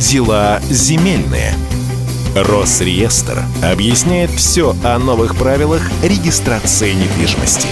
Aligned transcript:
Дела 0.00 0.60
земельные. 0.68 1.54
Росреестр 2.34 3.42
объясняет 3.62 4.30
все 4.30 4.76
о 4.84 4.98
новых 4.98 5.36
правилах 5.36 5.80
регистрации 6.02 6.92
недвижимости. 6.92 7.68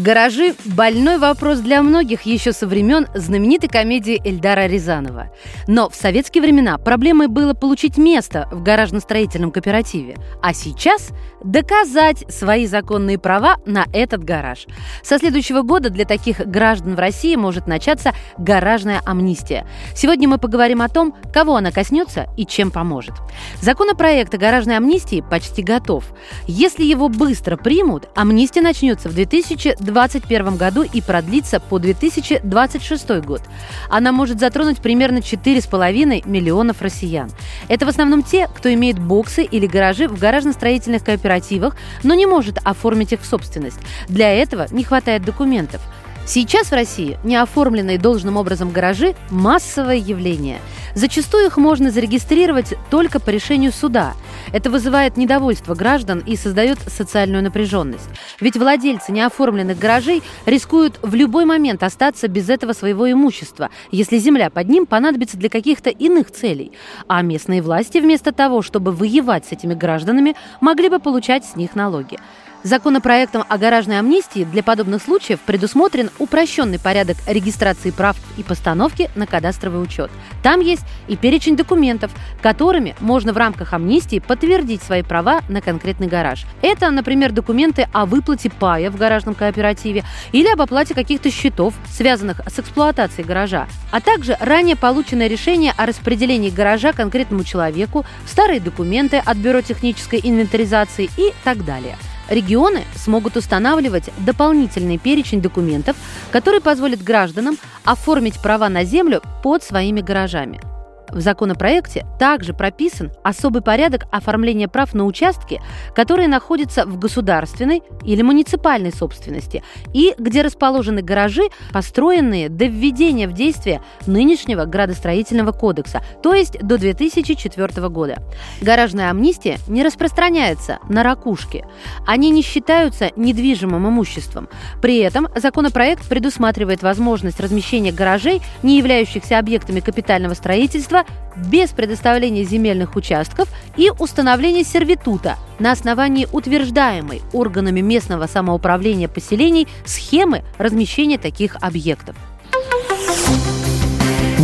Гаражи– 0.00 0.54
больной 0.64 1.18
вопрос 1.18 1.58
для 1.58 1.82
многих 1.82 2.22
еще 2.22 2.54
со 2.54 2.66
времен 2.66 3.06
знаменитой 3.14 3.68
комедии 3.68 4.18
Эльдара 4.24 4.66
Рязанова. 4.66 5.30
Но 5.66 5.90
в 5.90 5.94
советские 5.94 6.40
времена 6.40 6.78
проблемой 6.78 7.26
было 7.28 7.52
получить 7.52 7.98
место 7.98 8.48
в 8.50 8.62
гаражно-строительном 8.62 9.50
кооперативе, 9.50 10.16
а 10.40 10.54
сейчас– 10.54 11.10
доказать 11.44 12.24
свои 12.32 12.66
законные 12.66 13.18
права 13.18 13.56
на 13.66 13.86
этот 13.92 14.24
гараж. 14.24 14.66
Со 15.02 15.18
следующего 15.18 15.62
года 15.62 15.90
для 15.90 16.04
таких 16.04 16.38
граждан 16.38 16.94
в 16.94 16.98
России 16.98 17.34
может 17.36 17.66
начаться 17.66 18.12
гаражная 18.38 19.00
амнистия. 19.04 19.66
Сегодня 19.94 20.28
мы 20.28 20.38
поговорим 20.38 20.82
о 20.82 20.88
том, 20.88 21.14
кого 21.32 21.56
она 21.56 21.70
коснется 21.70 22.26
и 22.36 22.44
чем 22.44 22.70
поможет. 22.70 23.14
Законопроект 23.60 24.34
о 24.34 24.38
гаражной 24.38 24.76
амнистии 24.76 25.24
почти 25.28 25.62
готов. 25.62 26.04
Если 26.46 26.84
его 26.84 27.08
быстро 27.08 27.56
примут, 27.56 28.08
амнистия 28.14 28.60
начнется 28.60 29.08
в 29.08 29.14
2020 29.14 29.89
2021 29.90 30.56
году 30.56 30.82
и 30.82 31.00
продлится 31.00 31.60
по 31.60 31.78
2026 31.78 33.08
год. 33.24 33.42
Она 33.88 34.12
может 34.12 34.40
затронуть 34.40 34.78
примерно 34.78 35.18
4,5 35.18 36.28
миллионов 36.28 36.82
россиян. 36.82 37.30
Это 37.68 37.86
в 37.86 37.88
основном 37.88 38.22
те, 38.22 38.48
кто 38.48 38.72
имеет 38.72 38.98
боксы 38.98 39.44
или 39.44 39.66
гаражи 39.66 40.08
в 40.08 40.18
гаражно-строительных 40.18 41.04
кооперативах, 41.04 41.76
но 42.02 42.14
не 42.14 42.26
может 42.26 42.58
оформить 42.64 43.12
их 43.12 43.20
в 43.20 43.26
собственность. 43.26 43.80
Для 44.08 44.30
этого 44.30 44.66
не 44.70 44.84
хватает 44.84 45.24
документов– 45.24 45.80
Сейчас 46.26 46.68
в 46.68 46.74
России 46.74 47.18
неоформленные 47.24 47.98
должным 47.98 48.36
образом 48.36 48.70
гаражи– 48.70 49.14
массовое 49.30 49.96
явление. 49.96 50.60
Зачастую 50.94 51.46
их 51.46 51.56
можно 51.56 51.90
зарегистрировать 51.90 52.74
только 52.90 53.20
по 53.20 53.30
решению 53.30 53.72
суда. 53.72 54.14
Это 54.52 54.70
вызывает 54.70 55.16
недовольство 55.16 55.74
граждан 55.74 56.20
и 56.20 56.36
создает 56.36 56.78
социальную 56.80 57.42
напряженность. 57.42 58.08
Ведь 58.40 58.56
владельцы 58.56 59.12
неоформленных 59.12 59.78
гаражей 59.78 60.22
рискуют 60.46 60.98
в 61.02 61.14
любой 61.14 61.44
момент 61.44 61.82
остаться 61.82 62.28
без 62.28 62.48
этого 62.48 62.72
своего 62.72 63.10
имущества, 63.10 63.70
если 63.90 64.18
земля 64.18 64.50
под 64.50 64.68
ним 64.68 64.86
понадобится 64.86 65.36
для 65.36 65.48
каких-то 65.48 65.90
иных 65.90 66.30
целей. 66.30 66.72
А 67.06 67.22
местные 67.22 67.62
власти 67.62 67.98
вместо 67.98 68.32
того, 68.32 68.62
чтобы 68.62 68.92
воевать 68.92 69.46
с 69.46 69.52
этими 69.52 69.74
гражданами, 69.74 70.34
могли 70.60 70.88
бы 70.88 70.98
получать 70.98 71.44
с 71.44 71.56
них 71.56 71.74
налоги. 71.74 72.18
Законопроектом 72.62 73.42
о 73.48 73.56
гаражной 73.56 73.98
амнистии 73.98 74.44
для 74.44 74.62
подобных 74.62 75.02
случаев 75.02 75.40
предусмотрен 75.40 76.10
упрощенный 76.18 76.78
порядок 76.78 77.16
регистрации 77.26 77.90
прав 77.90 78.18
и 78.36 78.42
постановки 78.42 79.10
на 79.14 79.26
кадастровый 79.26 79.82
учет. 79.82 80.10
Там 80.42 80.60
есть 80.60 80.82
и 81.08 81.16
перечень 81.16 81.56
документов, 81.56 82.10
которыми 82.42 82.94
можно 83.00 83.32
в 83.32 83.38
рамках 83.38 83.72
амнистии 83.72 84.18
подтвердить 84.18 84.82
свои 84.82 85.02
права 85.02 85.40
на 85.48 85.62
конкретный 85.62 86.06
гараж. 86.06 86.44
Это, 86.60 86.90
например, 86.90 87.32
документы 87.32 87.88
о 87.94 88.04
выплате 88.04 88.50
пая 88.50 88.90
в 88.90 88.96
гаражном 88.96 89.34
кооперативе 89.34 90.04
или 90.32 90.48
об 90.48 90.60
оплате 90.60 90.94
каких-то 90.94 91.30
счетов, 91.30 91.72
связанных 91.90 92.42
с 92.46 92.58
эксплуатацией 92.58 93.26
гаража, 93.26 93.68
а 93.90 94.02
также 94.02 94.36
ранее 94.38 94.76
полученное 94.76 95.28
решение 95.28 95.72
о 95.78 95.86
распределении 95.86 96.50
гаража 96.50 96.92
конкретному 96.92 97.42
человеку, 97.42 98.04
старые 98.26 98.60
документы 98.60 99.16
от 99.16 99.38
Бюро 99.38 99.62
технической 99.62 100.20
инвентаризации 100.22 101.08
и 101.16 101.32
так 101.42 101.64
далее. 101.64 101.96
Регионы 102.30 102.84
смогут 102.94 103.36
устанавливать 103.36 104.10
дополнительный 104.18 104.98
перечень 104.98 105.42
документов, 105.42 105.96
который 106.30 106.60
позволит 106.60 107.02
гражданам 107.02 107.58
оформить 107.84 108.40
права 108.40 108.68
на 108.68 108.84
землю 108.84 109.20
под 109.42 109.64
своими 109.64 110.00
гаражами. 110.00 110.69
В 111.12 111.20
законопроекте 111.20 112.06
также 112.18 112.54
прописан 112.54 113.12
особый 113.22 113.62
порядок 113.62 114.04
оформления 114.10 114.68
прав 114.68 114.94
на 114.94 115.04
участки, 115.04 115.60
которые 115.94 116.28
находятся 116.28 116.86
в 116.86 116.98
государственной 116.98 117.82
или 118.04 118.22
муниципальной 118.22 118.92
собственности 118.92 119.62
и 119.92 120.14
где 120.18 120.42
расположены 120.42 121.02
гаражи, 121.02 121.42
построенные 121.72 122.48
до 122.48 122.66
введения 122.66 123.28
в 123.28 123.32
действие 123.32 123.82
нынешнего 124.06 124.64
градостроительного 124.64 125.52
кодекса, 125.52 126.02
то 126.22 126.34
есть 126.34 126.58
до 126.60 126.78
2004 126.78 127.88
года. 127.88 128.22
Гаражная 128.60 129.10
амнистия 129.10 129.58
не 129.68 129.82
распространяется 129.82 130.78
на 130.88 131.02
ракушки. 131.02 131.64
Они 132.06 132.30
не 132.30 132.42
считаются 132.42 133.10
недвижимым 133.16 133.88
имуществом. 133.88 134.48
При 134.80 134.98
этом 134.98 135.28
законопроект 135.34 136.08
предусматривает 136.08 136.82
возможность 136.82 137.40
размещения 137.40 137.92
гаражей, 137.92 138.42
не 138.62 138.78
являющихся 138.78 139.38
объектами 139.38 139.80
капитального 139.80 140.34
строительства, 140.34 140.99
без 141.36 141.70
предоставления 141.70 142.44
земельных 142.44 142.96
участков 142.96 143.48
и 143.76 143.90
установления 143.98 144.64
сервитута 144.64 145.36
на 145.58 145.72
основании 145.72 146.28
утверждаемой 146.32 147.22
органами 147.32 147.80
местного 147.80 148.26
самоуправления 148.26 149.08
поселений 149.08 149.68
схемы 149.84 150.42
размещения 150.58 151.18
таких 151.18 151.56
объектов. 151.60 152.16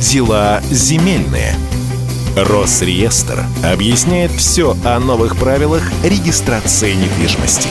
Дела 0.00 0.60
земельные. 0.70 1.54
Росреестр 2.36 3.44
объясняет 3.62 4.30
все 4.30 4.74
о 4.84 4.98
новых 4.98 5.36
правилах 5.36 5.82
регистрации 6.02 6.94
недвижимости. 6.94 7.68